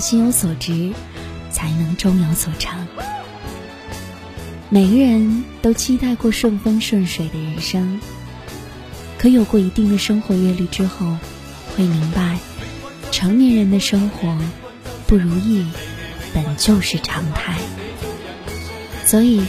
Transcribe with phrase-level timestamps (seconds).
[0.00, 0.92] 心有所值，
[1.52, 2.86] 才能终有所成。
[4.68, 8.00] 每个人都期待过顺风顺水的人生，
[9.18, 11.16] 可有过一定的生活阅历之后，
[11.76, 12.38] 会明白，
[13.10, 14.38] 成年人的生活
[15.06, 15.66] 不如意
[16.32, 17.58] 本就是常态。
[19.04, 19.42] 所以，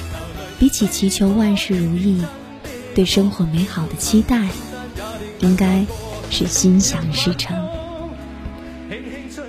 [0.59, 2.23] 比起祈求万事如意，
[2.95, 4.47] 对生活美好的期待，
[5.39, 5.85] 应该
[6.31, 7.70] 是心想事成。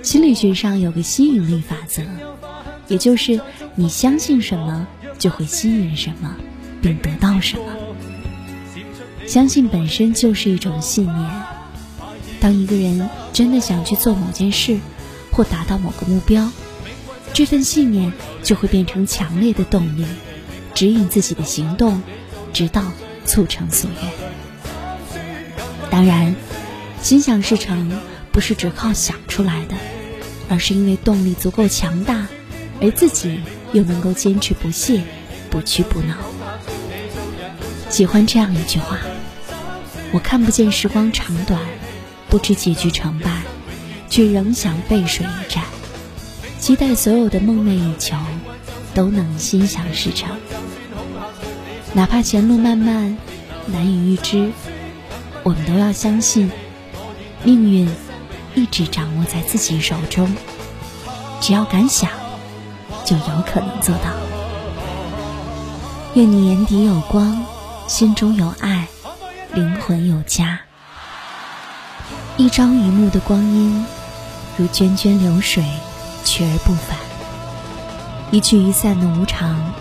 [0.03, 2.03] 心理学上有个吸引力法则，
[2.87, 3.41] 也就是
[3.73, 4.87] 你相信什么。
[5.19, 6.35] 就会吸引什么，
[6.81, 7.63] 并得到什么。
[9.25, 11.31] 相信本身就是一种信念。
[12.41, 14.79] 当一个人真的想去做某件事，
[15.31, 16.51] 或达到某个目标，
[17.31, 20.05] 这份信念就会变成强烈的动力，
[20.73, 22.01] 指引自己的行动，
[22.51, 22.83] 直到
[23.23, 24.11] 促成所愿。
[25.89, 26.35] 当然，
[27.01, 27.97] 心想事成
[28.33, 29.75] 不是只靠想出来的，
[30.49, 32.27] 而是因为动力足够强大，
[32.81, 33.39] 而自己。
[33.73, 35.01] 又能够坚持不懈，
[35.49, 36.15] 不屈不挠。
[37.89, 38.99] 喜欢这样一句话：
[40.11, 41.59] 我看不见时光长短，
[42.29, 43.41] 不知结局成败，
[44.11, 45.63] 却仍想背水一战。
[46.59, 48.15] 期待所有的梦寐以求
[48.93, 50.29] 都能心想事成，
[51.93, 53.17] 哪怕前路漫漫，
[53.65, 54.51] 难以预知，
[55.41, 56.51] 我们都要相信，
[57.43, 57.89] 命运
[58.55, 60.35] 一直掌握在自己手中。
[61.39, 62.09] 只要敢想。
[63.05, 64.11] 就有可能做到。
[66.13, 67.43] 愿你眼底有光，
[67.85, 68.87] 心中有爱，
[69.53, 70.61] 灵魂有家。
[72.37, 73.85] 一朝一暮的光阴，
[74.55, 75.65] 如涓涓流水，
[76.23, 76.97] 去而不返；
[78.31, 79.73] 一去一散的无常，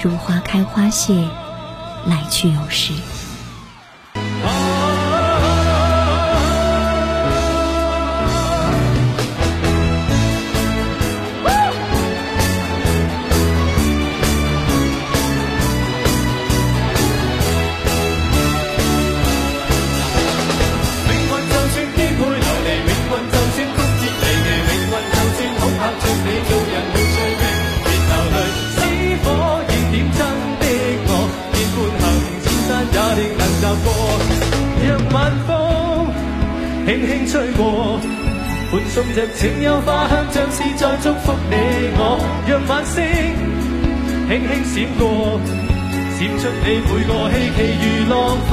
[0.00, 1.14] 如花开花谢，
[2.06, 2.92] 来去有时。
[34.84, 35.50] 让晚风
[36.86, 38.00] 轻轻吹过，
[38.70, 41.54] 伴送着清幽花香，像是在祝福你
[41.96, 42.00] 我。
[42.46, 42.98] 让晚星
[44.28, 45.02] 轻轻闪过，
[46.18, 48.14] 闪出你每个希冀如浪
[48.48, 48.52] 花，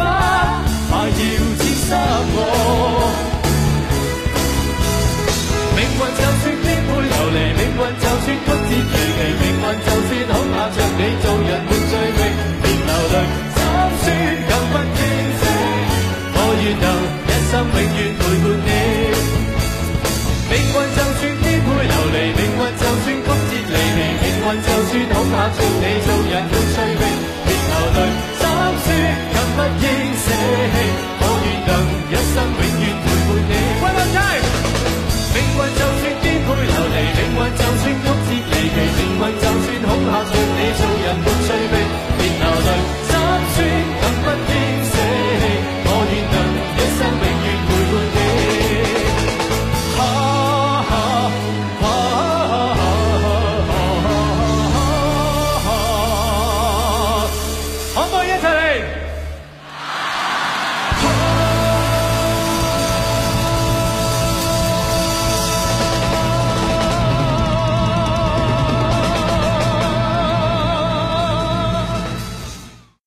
[58.41, 59.08] Jerusalem!